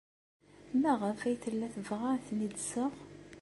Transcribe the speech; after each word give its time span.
Maɣef 0.81 1.19
ay 1.23 1.35
tella 1.43 1.67
tebɣa 1.73 2.07
ad 2.13 2.21
ten-id-tseɣ? 2.25 2.93